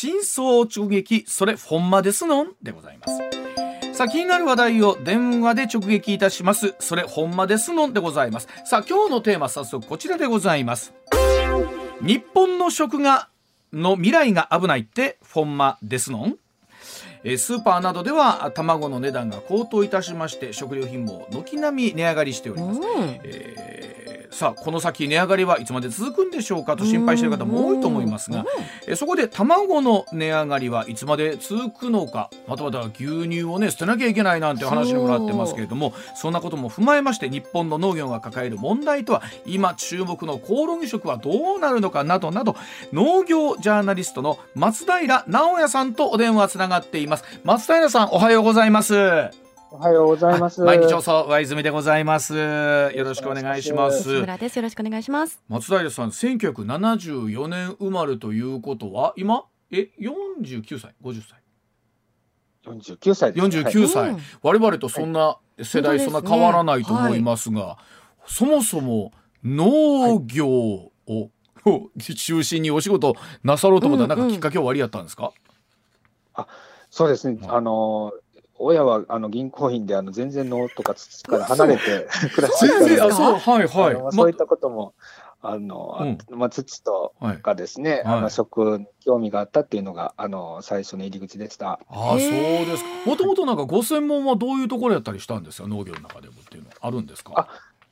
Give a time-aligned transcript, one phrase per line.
[0.00, 3.18] 真相を直撃それほんまですのんでございます。
[3.92, 6.76] さあ気になる話題を電話で直撃いたします。
[6.78, 8.46] それほんまですのんでございます。
[8.64, 10.94] さあ今日のテーマ早速こちらでございます。
[12.00, 13.28] 日本の食が
[13.72, 16.38] の未来が危ないってほんまですのん。
[17.24, 22.80] えスーパーなどでは卵の値段が高騰いたしまして食料品も軒並み値上がりしております、
[23.24, 28.44] えーさあこの先値上がりはいつまで続くんでしょうかと心配している方も多いと思いますが、
[28.86, 42.56] えそこで卵の値上がりはいつまで続くのかまたまた牛乳をね捨てなきゃいけないなんて話にもなってますけれどもそんなことも踏まえまして日本の農業が抱える問題とは今注目のコオロギ食はどうなるのかなどなど
[42.92, 47.24] 農業ジャーナリストの松平直也さんとお電話つながっています。
[47.44, 50.62] 松平さんおはようございますおはようございます。
[50.62, 52.34] 毎日放送上泉でございます。
[52.34, 54.08] よろしくお願いします。
[54.08, 54.56] 村です。
[54.56, 55.42] よろしくお願いします。
[55.46, 61.42] 松平さん、1974年生まれということは、今、え、49歳、50歳
[62.64, 63.60] ？49歳です、ね。
[63.60, 67.78] 49歳、はい、我々とそんな世代、そんな変わらないと思いますが、は
[68.20, 69.12] い、そもそも
[69.44, 70.90] 農業を、
[72.16, 75.34] 中心にお仕事なさろうと思ったら、なんかきっかけは終わりやったんですか、うんうん、
[76.44, 76.46] あ
[76.88, 78.14] そうですね、あの
[78.58, 84.94] 親はあの銀行員であの全然農とか土から離れて暮らしてたので、そうはいはい、そういったことも、
[85.40, 91.78] あの、うん、まあ、土とかですね、はい、あの食に興味があったっていうのがあの最初の入り口でした。
[91.88, 92.90] あそうですか。
[93.06, 97.32] もともとなんかご専門はどういうところやったりしたんですか農業の中でもっていうのあるんですか？
[97.36, 97.48] あ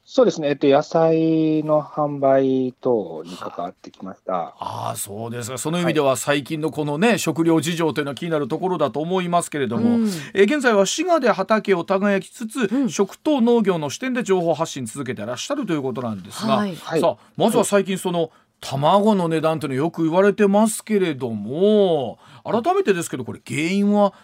[0.09, 4.55] そうですね、えっと、野菜の販売等に関わってきました。
[4.61, 5.59] ああ、そうですか。
[5.59, 24.15] その意味では最近のこのね、はい、食料事情というのは気になるところだと思いますけれども、うん、え現在は滋賀で畑を耕きつつ、うん、食と農業の視点で情報発信続けていらっしゃるということなんですが、はい、さあ、まずは最近その、卵の値段というのよく言われてますけれども改めてですけどこれ原因は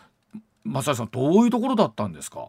[0.65, 2.49] 松田さんどういうところだったんですか？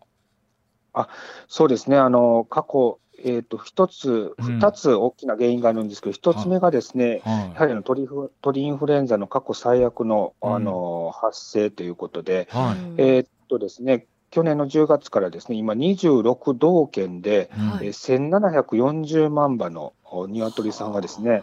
[0.93, 1.09] あ
[1.47, 1.97] そうですね。
[1.97, 8.07] あの過去えーと、一つ、二つ大きな原因があるんですけど、一、うん、つ目がですね、はい、やはりの鳥
[8.41, 21.41] 鳥インフルエンザの過去最悪の,、あの発生ということで、はい、えっとですね、去年の10月からですね、今26道県で、はい、え1740万羽の鶏さんがですね、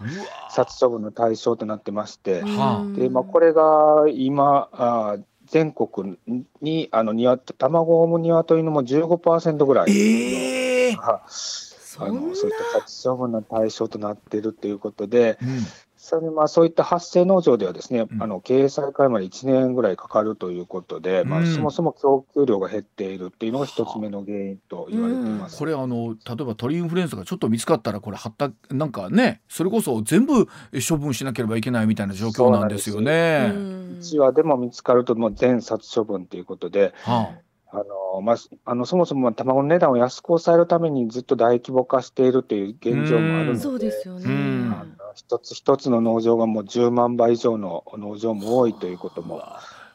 [0.50, 6.18] 殺処分の対象となってまして、でまあ、これが今あ、全国
[6.60, 7.14] にあの
[7.58, 9.90] 卵を産む鶏のも15%ぐらい。
[9.90, 15.48] えーあのそういった殺処分の対象となっているということで、うん、
[15.96, 30.46] それまあそういった発生農場ではですね、うん、あの経営再開まで1年ぐらいかかるということで、うん、まあ、そもそも供給量が減っているっていうのが一つ目の原因と言われています、これあの例えば鳥インフルエンザがちょっと見つかったらこれはったなんかねそれこそ全部
[30.88, 33.52] 処分しなければいけないみたいな状況なんですよね。
[34.00, 36.94] 1羽でも見つかるともう全殺処分ということで。
[37.02, 49.42] はああのまあ、あのそもそも卵の値段を安く抑えるためにずっと大規模化しているという現状もあるので、そうですよねあの一つ一つの農場がもう10万倍以上の農場も多いということも。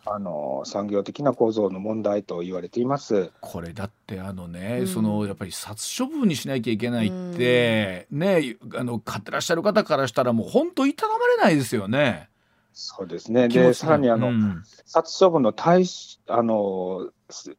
[0.07, 12.29] あの産業的な構造の問題と言われていますこれだってあのね、うん、そのやっぱり殺処分にしなきゃいけないって、うん、ねあの買ってらっしゃる方からしたらもう本当いたたまれないですよね。
[12.71, 13.47] そうですね。
[13.47, 15.85] で、さらにあの、うん、殺処分の対
[16.27, 17.09] あの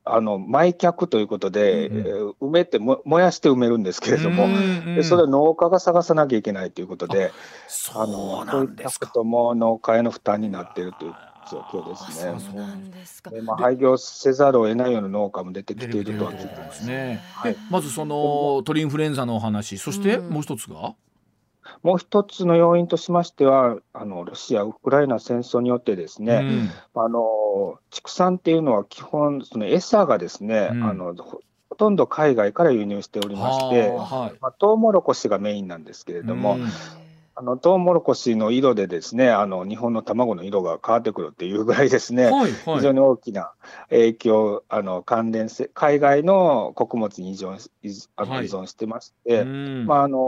[0.04, 7.32] あの埋却ということで、うん、埋めても、燃やして埋めるんですけれども、うんうん、それを農家が探さなきゃいけないということで、
[7.94, 11.14] あのそういったことも農家への負担になっているという
[11.50, 12.38] 状況ですね。
[12.38, 13.30] そうなんですか。
[13.42, 17.20] まあ、廃業せざるを得ないような農家も出てきているとは聞いてますね。
[17.34, 20.94] はい、まずその鳥インフルエンザのお話、そしてもう一つが、
[21.82, 31.40] もう一つの要因としましては、あのロシア・ウクライナ戦争によってですね、うん、あの畜産っていうのは基本、その餌がですね、うん、あのほ
[31.76, 36.66] とんど海外から輸入しておりまして、はい、まあ、トウモロコシがメインなんですけれども、うん、
[37.38, 43.52] あのトウモロコシの色でですね、あの日本の卵の色が変わってくるっていうぐらいですね、はいはい、非常に大きな
[43.90, 50.18] 影響、あの関連性、海外の穀物に依存依存してまして、はい、まああの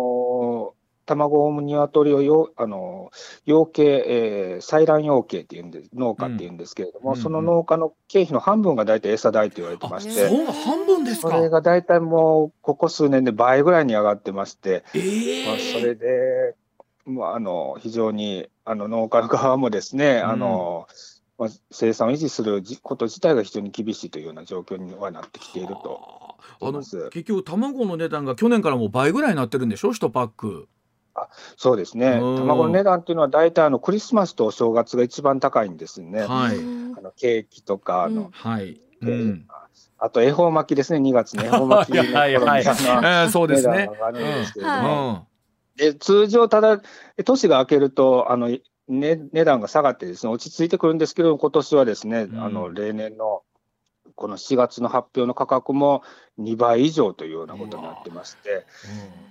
[1.08, 3.10] 卵を産む鶏をよあの
[3.46, 11.30] 養鶏、えー、採卵養鶏っていうんで農家っていうんですけれども、うん、その農家の経費の半分が大体餌代と言われてまして、半分ですか。
[11.30, 16.54] それが大体もうここ数年で倍ぐらいに上がってまして、えー、まあ、それで、
[17.06, 20.86] まあ、あの非常にあの農家の側もですね、うん、あの
[21.38, 26.36] まあ、生産を維持すること自体が非常に厳しいというような状況にはなってきていると。
[26.60, 30.68] あの結局卵の値段が去年からもう倍ぐらいになってるんでしょ？1パック。
[31.22, 36.22] あそうですね、卵の値段っていうのは、大体あのクリスマスとお正月が一番高いんですね。
[36.22, 36.56] はい、
[36.98, 39.46] あのケーキとかあの、うん、はい、うん、
[39.98, 41.94] あと恵方巻きですね、2月ね、恵方巻き。
[41.94, 43.90] の はいはいはい、そうですね。
[44.00, 45.26] あるんですけれども、
[45.76, 46.80] で通常、ただ、
[47.24, 48.48] 年が明けると、あの
[48.88, 53.42] ね、値段が下がってですね、落ち着いてくるんですけど、今年はですね、うん、あの例年の
[54.18, 56.02] この4月の発表の価格も
[56.40, 58.66] 2倍以上というようなことになってまして、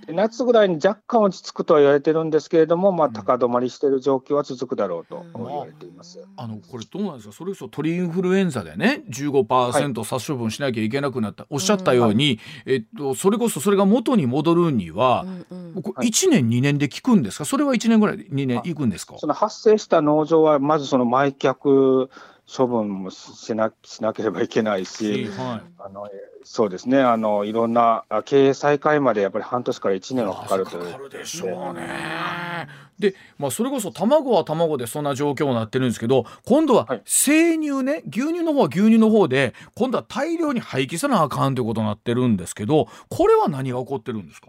[0.07, 19.15] うん、夏ぐらいに若干落ち着くとは言われてるんですけれども、まあ、高止まりしている状況は続くだろうと言われています、うん、あのこれ、どうなんですか、それこそ鳥インフルエンザでね、15%殺処分しなきゃいけなくなった、はい、おっしゃったように、うん、えっと、それこそそれが元に戻るには、うんうん、1年、2年で効くんですか、それは1年ぐらい、2年いくんですか？
[19.17, 22.09] その発生した農場は、まずその売却
[22.53, 26.09] 処分もしなしなければいけないし、はい、あの
[26.43, 27.01] そうですね。
[27.01, 30.85] あの、いろんな経営再開までやっぱり半年から1年はかかるという。
[30.85, 32.69] かかるでしょうね。
[32.97, 44.47] で、まあ、それこそ卵は卵でそんな状況になってるんですけど今度は生乳ね、はい、牛乳の方は牛乳の方で今度は大量に廃棄せなあかんということになってるんですけどこれは何が起こってるんですか？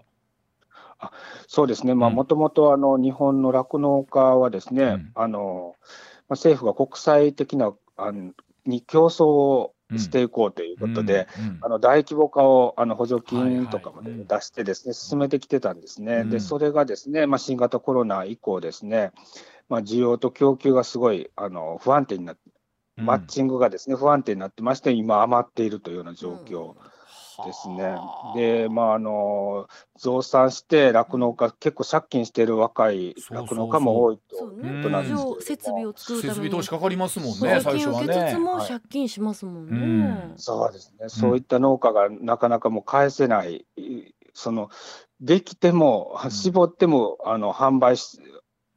[1.01, 1.11] あ
[1.47, 5.77] そうですね、もともと日本の酪農家はですね、うん、あの
[6.29, 8.33] まあ、政府が国際的なあの
[8.65, 16.25] に競争をしていこうということで、うんうんうん、あの大規模化をあの補助金とかも、ね、出してですね、進めてきてたんですね。
[16.25, 19.13] で、それがですね、まあ、新型コロナ以降ですね、
[19.69, 22.43] まあ、需要と供給がすごいあの不安定になって、
[22.97, 26.75] マッチングがですね、不安定になってまして、今余っているというような状況。
[27.45, 27.97] ですね。
[28.35, 38.37] で、まあ、あの、増産して酪農家、結構借金している若い酪農家も多いということなんですけ設備を作る設備投資かかりますもんね、最初はね。
[38.39, 40.33] も借金しますもんね。
[40.37, 41.09] そうですね。
[41.09, 43.67] そういった農家がなかなかもう返せない、
[44.35, 44.71] その、
[45.21, 48.21] できても、絞っても、あの、販売し、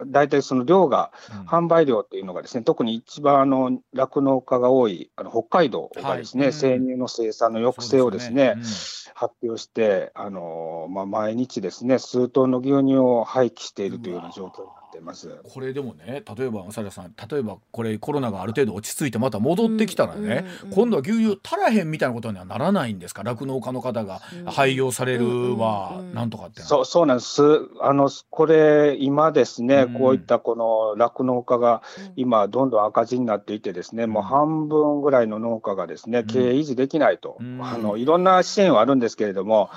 [0.06, 1.12] 大体その量が、
[1.48, 8.56] 販売量っていうのがですね、特に一番あの酪農家が多いあの北海道がですね、はい、生乳の生産の抑制をですね、
[9.14, 15.40] 発表して、あのまあ、毎日ですね、数トンの牛乳を廃棄しているというような状況ってます。
[15.54, 23.24] これでもね例えばさやさん例えばこれコロナがある程度落ち着いてまた戻ってきたらね、うんうん、今度は牛乳足らへんみたいなことにはならないんですか？
[23.24, 27.42] 酪農家の方が廃業されるはなんとかってそうそうなんです。
[27.82, 31.82] あのこれ今ですね、こういったこの酪農家が
[32.16, 39.70] 今どんどん赤字になっていてですね、もう半分ぐらいの農家がですね経営維持できないと、あのいろんな支援はあるんですけれども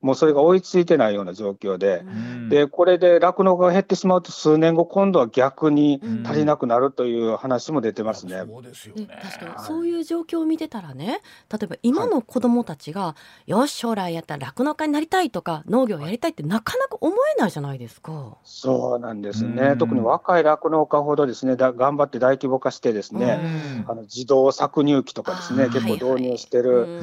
[0.00, 2.04] もうそれが追いついてないような状況で、
[2.48, 8.36] でこれで酪農家が減ってしまうと数年後、今度は逆に足りなくなるという話も出てますね。
[8.36, 9.08] うん、そうですよね。
[9.22, 9.66] 確かに。
[9.66, 11.20] そういう状況を見てたらね、
[11.50, 13.16] 例えば今の子どもたちが、は
[13.46, 18.36] い、よし、将来やったら酪農家になりたいとか、農業やりたいって、なかなか思えないじゃないですか。
[18.44, 23.40] そうなんですね、特に若い酪農家ほどですねだ頑張って大規模化して、ですね
[23.86, 27.00] あの自動搾乳機とかですね、結構導入してる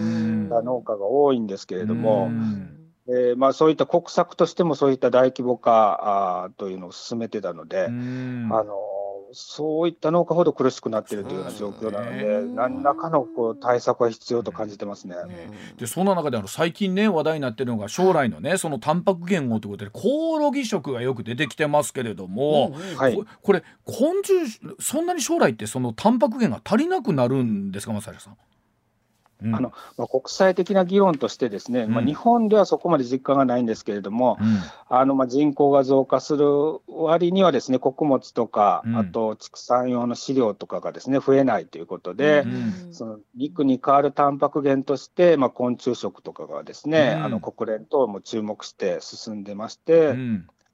[0.49, 2.29] 農家が多いんですけれども。
[3.29, 8.75] えーまあ、そういった国策としてもそういった大規模化あというのを進めてたので、あの
[9.33, 15.15] そういった農家ほど苦しくなっているというような状況なので、何らかのこう対策は必要と感じてますね。
[15.77, 22.95] でそんな中であの最近ね話題になっているのが将来のねそのタンパク源をということでコオロギ食がよく出てきてますけれども、うんうん。
[22.95, 28.37] はい、ここれ昆虫そんなに将来ってそのタンパク源が足りなくなるんですか正さん？
[29.43, 36.45] うん、あのまあ、国際的な議論として、ですね、うん、まあ、日本ではそこまで実感がないんですけれども、うん、あのまあ、人口が増加する
[36.87, 42.45] 割には、ですね穀物とか、あと畜産用の飼料とかがですね増えないということで、
[42.91, 50.15] その肉に代わるタンパク源として、まあ、昆虫食とかがですね、あの国連等も注目して進んでまして、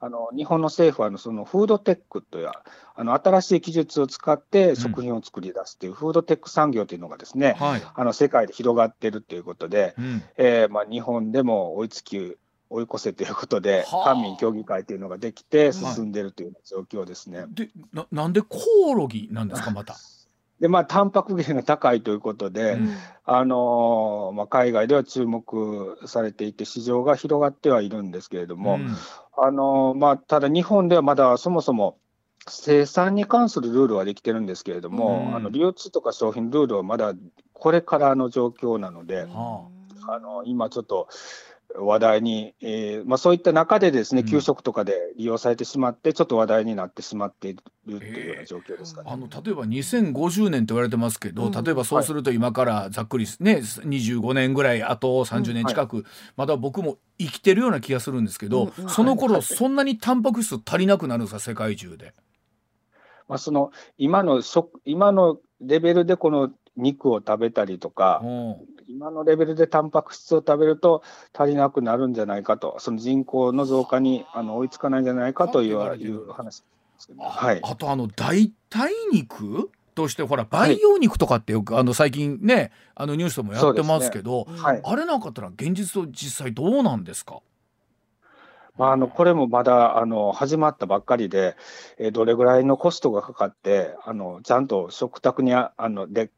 [0.04, 2.50] あの日本の政府はあのそのフードテックという
[2.94, 12.36] あの新しい技術を使って食品を作り出すという、フードテック産業というのがですね、はい、あの世界で広がっているということで、うん、えー、まあ、日本でも追いつき
[12.68, 17.46] 追い越せということで、官民協議会というのができて進んでいるという状況ですね。
[17.48, 18.58] でななんでコ
[18.90, 19.96] オロギなんですかまた。
[20.60, 28.96] でまあ、タンパク源が高いということで、うん、あのまあ、海外では注目されていて、市場が広がってはいるんですけれども、うん、
[29.36, 31.98] あのまあ、ただ日本ではまだそもそも
[32.48, 37.14] 生産に関するルールはできてるんですけれども、うん、あの流通とか商品ルールはまだ
[37.52, 39.66] これからの状況なので、あ。
[40.20, 41.08] の今ちょっと
[41.76, 49.10] 話題に、えーまあ、そういった中でですね、給食とかで利用されてしまって、ちょっと話題になってしまっているというような状況ですかね。
[49.12, 56.04] あの例えば2050年と言われてますけど、例えばそうすると今からざっくりね、25年ぐらいあと30年近く、
[56.36, 61.40] まだ僕も生きてるような気がするんですけど、その頃、そんなにタンパク質足りなくなるんですか？
[61.40, 62.14] 世界中で。
[63.26, 68.22] まあ、その今の食今のレベルでこの肉を食べたりとか、
[68.86, 71.02] 今のレベルでタンパク質を食べると
[71.36, 74.44] 足りなくなるんじゃないかと、その人口の増加にあ。
[74.44, 76.66] の追いつかないんじゃないかといういう話で
[76.98, 79.70] すけど、はい、あとあの代替肉？
[79.94, 84.60] としてほら培養肉とかってよく、はい、あの最近ねあのニュースでもやってますけど、ね。
[84.60, 87.40] はい、あれなんかったら現実と実際どうなんですか？
[88.76, 91.56] まあ、あのこれもまだあの始まったばっかりで、
[91.96, 96.30] えどれぐらいのコストがかかって、あのちゃんと食卓にあので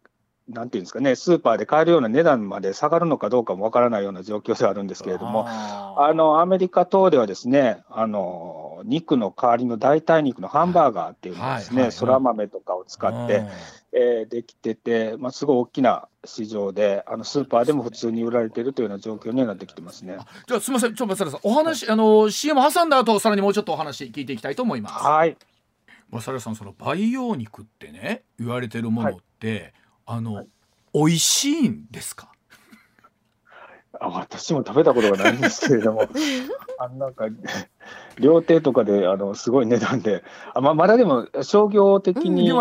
[0.48, 13.44] なんていうんですかね、スーパーで買えるような値段まで下がるのかどうかもわからないような状況ではあるんですけれども、あのアメリカ等ではですね、あの肉の代わりの代替肉のハンバーガーっていうのですね、そら豆とかを使って、
[13.92, 20.18] えー、できてて、まあ、すごい大きな市場で、あのスーパーでも普通に売られているというような状況になってきてますね。
[20.46, 25.04] じゃあ、すみません、ちょっと松原さん、お話、あの CM 挟んだ後、さらにもうちょっとお話聞いていきたいと思います。
[25.04, 25.36] はい。
[26.10, 29.72] 松原さん、その培養肉ってね、言われてるものって、はい、
[30.06, 30.48] あの、はい
[30.94, 32.32] 美味しいんですか？
[34.00, 36.08] あ私も食べたことがないんですけれども、
[36.80, 37.26] あなんか、
[38.18, 42.60] 料亭とかであのすごい値段で、あままだでも商業的に、うんえ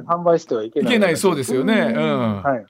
[0.00, 0.88] ー、販売してはいけない。
[0.90, 1.92] いけないそうですよね。
[1.94, 2.64] うん、はい。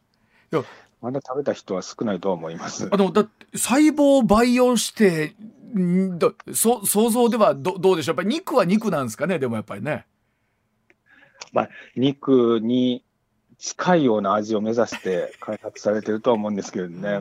[0.52, 0.64] いや
[1.00, 2.88] まだ食べた人は少ないとは思います。
[2.90, 5.36] あのだ細胞を培養して
[5.78, 8.14] んどそ想像ではどどうでしょう？
[8.14, 9.38] やっぱり肉は肉なんですかね？
[9.38, 10.04] でもやっぱりね。
[11.52, 13.04] まあ、肉に
[13.60, 17.20] 近いような味を目指して開発されてるとは思うんですけどね。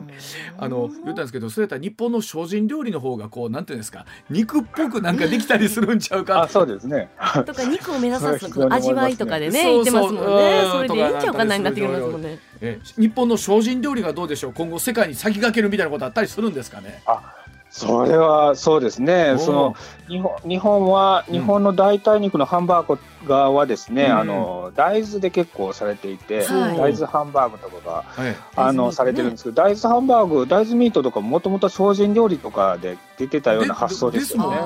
[0.56, 6.42] あの言ったんですけど、そうやったら日本の精進料理の方がこうなんていうんですか、肉っぽくなんかできたりするんちゃうか。
[6.42, 7.10] あ、そうですね。
[7.44, 8.26] とか肉を目指す
[8.70, 10.62] 味わいとかでね言ってますもんね。
[10.72, 12.38] それでいいんちゃうかなになってきますもんね。
[12.62, 14.52] え、日本の精進料理がどうでしょう？
[14.54, 17.02] 今後世界に先駆けるみたいなことあったりするんですかね？
[17.06, 17.34] あ
[17.70, 19.76] それはそうですね、その
[20.08, 34.56] 日本日本は、日本の代替肉のハンバーガーはですね、うん、あの大豆で結構されていて、はい、大豆ハンバーグとかが、はい、あの、ね、されてるんですけど、大豆ハンバーグ、大豆ミートとかもともと精進料理とかで出てたような発想ですよね。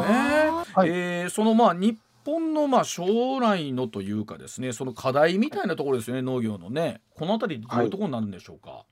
[0.74, 8.86] はい、えー、そのまあ日本のまあ将来のというかですね、その課題みたいなところですよね、農業のね、このあたりどういうところになるんでしょうか？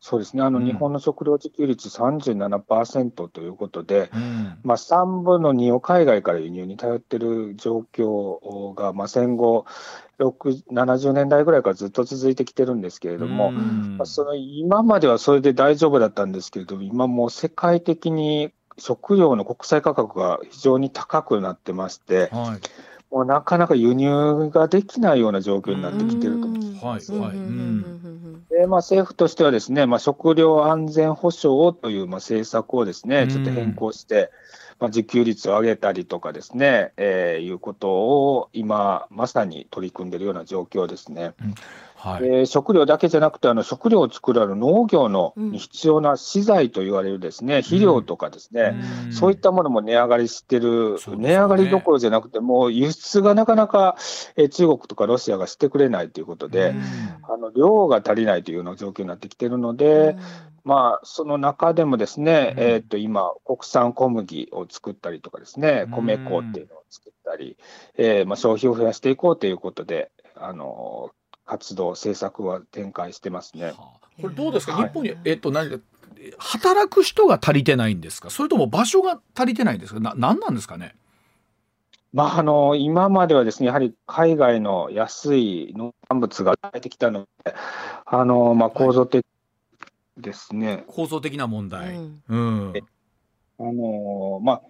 [0.00, 9.66] そうですね、あの、日本の食料自給率37%ということで、うん、まあ、3分の2を海外から輸入に頼っている状況が、まあ、戦後
[10.20, 23.14] 70年代ぐらいからずっと続いてきてるんですけれども、うん、まあ、その今まではそれで大丈夫だったんですけれども、今もう世界的に食料の国際価格が非常に高くなってまして、はい。
[23.14, 26.46] もうなかなか輸入ができないような状況になってきてると。
[26.46, 27.12] 思います。
[27.12, 27.20] はい。
[27.28, 28.17] はい
[28.50, 34.30] でまあ、政府としてはですね、まあ、食料安全保障というまあ政策をですねちょっと変更して、
[34.78, 41.34] まあ、自給率を上げたりとかですね、えー、いうことを今、まさに取り組んでいるような状況ですね。
[41.42, 41.54] うん
[41.98, 48.76] はい、えー、食料だけじゃなくて、あの食料を作るあの農業のに必要な資材と言われるですね、うん、肥料とかですね、
[49.06, 53.96] うん、そういったものも値上がりしてる、ね、値上がりどころじゃなくて、もう輸出がなかなか、
[54.36, 56.82] えー、中国とかロシアがしてくれないということで、うん、
[57.34, 60.16] あの量が足りないというような状況になってきてるので、
[60.64, 67.56] まあ、その中でもですね、えー、と今、国産小麦を作ったりとかですね、米粉っていうのを作ったり、
[67.96, 71.10] えーまあ、消費を増やしていこうということで、あの
[71.48, 73.68] 活動、政策は展開してますね。
[73.68, 75.78] はあ、これどうですか、はい、日本に、えっと、何か
[76.36, 80.94] 働く人が足りてないんですか、それとも場所が足りてないんですか、な何なんですかね？
[82.12, 87.54] まあ、あの今まではですね、やはり海外の安い農産物が出てきたので、
[88.04, 89.24] あのまあ、構造的
[90.16, 91.96] ですね、はい、構造的な問題。
[91.96, 92.72] うん、うん、
[93.58, 94.62] あのまあ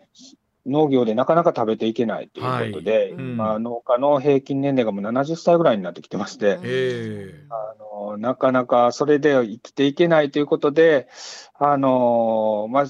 [0.66, 3.10] 農業でなかなか食べていけないということで、はい。
[3.12, 6.58] うん、まあ、農家の平均年齢がもう70歳ぐらいになってきてまして、
[7.50, 11.08] あのなかなかそれで生きていけないということで、
[11.58, 12.86] あのまあ、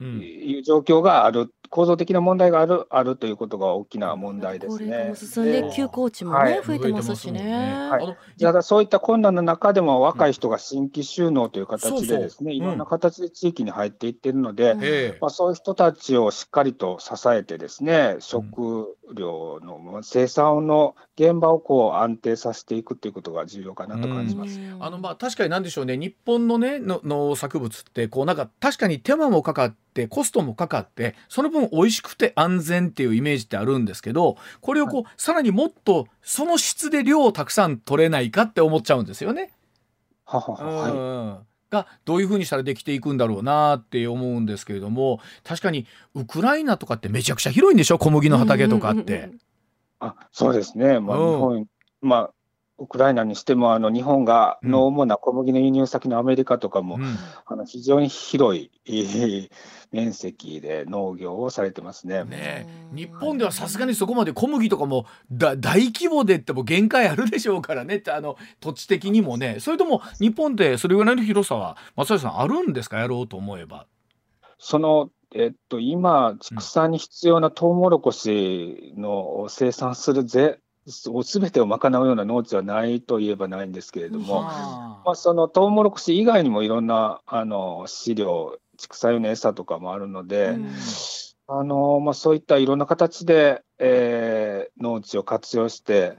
[0.00, 5.12] うん、いう状況がある構造的な問題があるあるということが大きな問題ですね。
[5.14, 7.88] 進んで休耕地もね、はい、増えてますしね。
[7.90, 24.60] はい、ただそういった困難の中でも若い人が新規収納という形でですね、いろんな形で地域に入っていってるので、うん、まあ、そういう人たちをしっかりと支えてですね、食料の生産の現場をこう安定させていくっていうことが重要かなと感じます。
[24.78, 25.96] あのまあ確かになんでしょうね。
[25.96, 39.50] 日本のねの農作物ってこうなんか確かに手間もかかってコストもかかってその分美味しくて安全っていうイメージってあるんですけどこれをこう、はい、さらにもっとその質で量をたくさん取れないかって思っちゃうんですよね。
[40.24, 41.48] ははは、い。
[41.70, 47.98] がどういうふうにしたらできていくんだろうなって思うんですけれども確かにウクライナとかってめちゃくちゃ広いんでしょ？
[47.98, 49.30] 小麦の畑とかって。
[50.00, 51.66] あそうですね、まあ、日本、
[52.00, 52.30] まあ、
[52.78, 59.50] ウクライナにしても、あの日本がの主な小麦の輸入先のアメリカとかも、うん、あの非常に広い、えー、
[59.90, 62.22] 面積で農業をされてますね。
[62.22, 68.00] ね日本ではさすがにそこまで小麦とかもだ大規模でっても限界あるでしょうからね。
[68.08, 69.56] あの土地的にもね。
[69.58, 73.00] それとも日本でそれぐらいの広さは松橋さんあるんですか？
[73.00, 73.86] やろうと思えば。
[74.60, 90.72] そのえっと、今、畜産に必要なトウモロコシの生産するぜすべてを賄うような農地はないといえばないんですけれども、まあ、そのトウモロコシ以外にもいろんなあの飼料、畜産用の餌とかもあるので、うん。
[91.50, 96.16] あのまあ、そういったいろんな形で、えー、農地を活用して、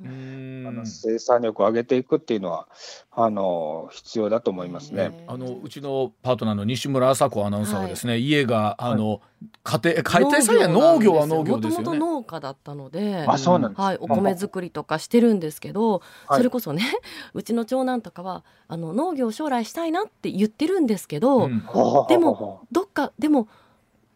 [0.69, 2.67] あの生産力を上げていくっていうのは
[3.11, 5.25] あの必要だと思いますね。
[5.27, 9.19] あのうちのパートナーの西村麻子アナウンサーはですね、はい、家があの、はい、
[9.63, 11.83] 家庭家庭菜園農業は農業ですよね。
[11.83, 16.83] もともと農家だったので、あそうなんです、はい、お米作りとかしてるんですけど、はい、それこそね、
[17.33, 21.63] うちの長男とかはあの農業将来したいなって言ってるんですけど、うん、
[22.07, 23.47] でもどっかでも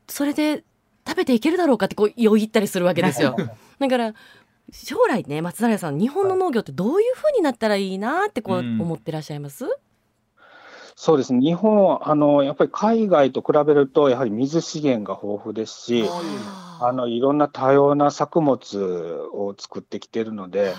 [0.08, 0.64] それで
[1.08, 3.36] 食べていけるだろうかってこうよぎったりするわけですよ。
[3.80, 4.14] だから
[4.72, 9.72] 将来ね松平さん日本の農業ってどういうふうになったらいいなってこう思ってらっしゃいます、うん
[10.96, 16.06] そうですね、日本あの、やっぱり海外と比べると、やはり水資源が豊富ですし、
[16.80, 18.78] あのいろんな多様な作物
[19.34, 20.74] を作ってきているので、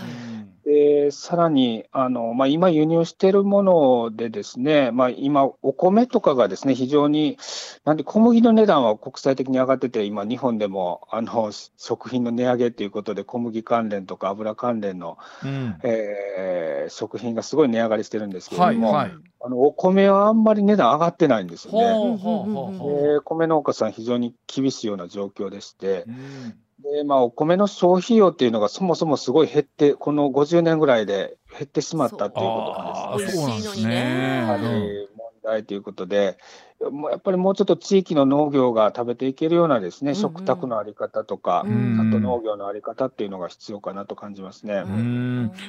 [0.64, 7.38] でさらにあの、まあ、今、輸入しているもので、ですね、まあ、今、お米とかがですね非常に、
[7.85, 18.92] なんで小麦の値段は国際的に上がってて、今、日本でもあの食品の値上げということで、小麦関連とか油関連の、うん、えー、食品がすごい値上がりしてるんですけれども。
[18.92, 22.16] はいはいあのお米はあんまり値段上がってないんですよね。
[23.18, 26.06] で米農家さん、非常に厳しいような状況でして、
[26.92, 33.42] でまあ、お米の消費量っていうのがそもそもすごい減って、この50年ぐらいで減ってしまったっていうことなんですね。
[33.42, 35.08] そうなんですね。
[35.16, 36.36] 問題ということで、
[36.90, 44.82] もうやっぱりもうちょっと地域の農業が食べていけるようなですね、うんうん、食卓のあり方とか、うん、あと農業のあり方っていうのが必要かなと感じますね。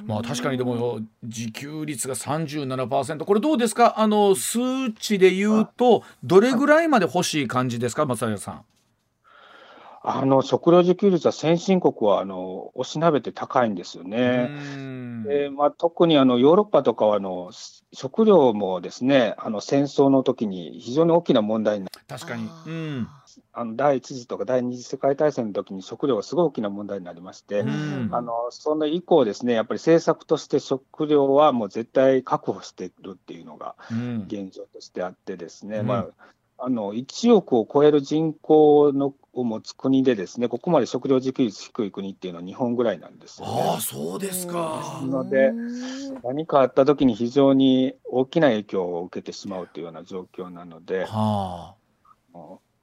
[0.05, 3.99] まあ確かにでも自給率が37%これどうですか？
[3.99, 4.59] あの数
[4.91, 8.65] 値で言うとどれぐらいまで欲しい感じですか松平さん？
[10.07, 14.49] あの食料自給率は先進国はあのおしなべて高いんですよね。
[15.27, 17.49] でまあ、特にあのヨーロッパとかはあの
[17.91, 23.07] 食料もですねあの戦争の時に非常に大きな問題にな確かに、うん、
[23.51, 27.61] あの第一次とか第二次世界大戦の時に食料がすごい大きな問題になりまして、
[28.11, 33.75] あのその以降ですねやっぱり政策として食料はもう絶対確保しているっていうのが
[34.27, 36.07] 現状としてあってですね、うん、まあ
[36.57, 45.01] あの1億を超える人口のを持つ国でですね、ここまで食料自給率低い国っていうのは日本ぐらいなんですよ、ね、ああ、そうですか。
[45.03, 45.51] ので、
[46.23, 51.75] 何かあった時に非常に大きな影響を受けてしまうというような状況なので、は
[52.33, 52.37] あ、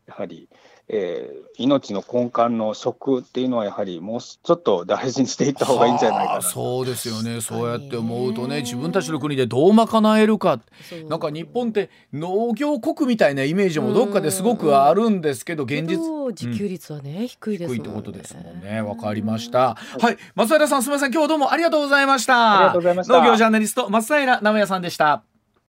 [0.07, 0.49] やはり
[0.89, 7.41] えー、命の根幹の食っていうのはやはりもうちょっと大事にしていった方がいいんじゃないかなそうですよね。
[7.41, 10.61] そうやって思うとね自分たちの国でどう賄えるか。
[11.09, 15.99] なんか日本って農業国みたいなイメージもどっかですごくあるんですけど現実
[16.31, 18.83] 自給率はね、うん、低いです、ね、低いってことですもんね。
[18.83, 19.77] わかりました。
[19.99, 20.19] はい。
[20.35, 21.13] 松平さんすみません。
[21.13, 22.59] 今日どうもありがとうございました。
[22.59, 23.19] ありがとうございました。
[23.19, 25.23] 農業ジャーナリスト松平直也さんでした